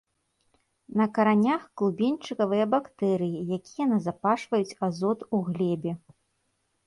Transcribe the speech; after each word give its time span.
На 0.99 1.05
каранях 1.17 1.67
клубеньчыкавыя 1.81 2.65
бактэрыі, 2.73 3.39
якія 3.57 3.85
назапашваюць 3.93 4.77
азот 4.87 5.19
у 5.37 5.45
глебе. 5.51 5.91